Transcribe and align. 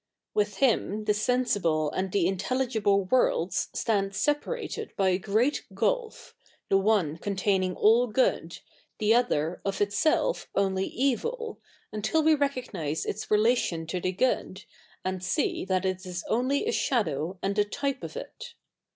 With 0.33 0.55
him 0.55 1.05
the 1.05 1.11
sejisible 1.13 1.91
and 1.95 2.11
the 2.11 2.25
intelligible 2.25 3.03
worlds 3.03 3.69
stand 3.75 4.15
separated 4.15 4.95
by 4.97 5.09
a 5.09 5.19
great 5.19 5.67
gulf, 5.75 6.33
the 6.69 6.79
07ie 6.79 7.19
containiftg 7.19 7.75
all 7.75 8.07
good, 8.07 8.61
the 8.97 9.13
other 9.13 9.61
of 9.63 9.79
itself 9.79 10.49
only 10.55 10.87
evil, 10.87 11.59
U7itil 11.93 12.25
we 12.25 12.33
recognise 12.33 13.05
its 13.05 13.27
relatio?i 13.27 13.85
to 13.85 14.01
the 14.01 14.11
good, 14.11 14.65
and 15.05 15.23
see 15.23 15.65
that 15.65 15.85
it 15.85 16.03
is 16.07 16.25
only 16.27 16.65
a 16.65 16.71
shadow 16.71 17.37
and 17.43 17.59
a 17.59 17.63
type 17.63 18.03
of 18.03 18.17
it. 18.17 18.55